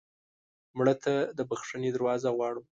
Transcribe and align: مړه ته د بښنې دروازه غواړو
مړه 0.77 0.95
ته 1.03 1.13
د 1.37 1.39
بښنې 1.49 1.89
دروازه 1.93 2.29
غواړو 2.35 2.61